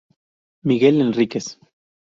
Miguel 0.63 0.99
Enríquez. 0.99 1.45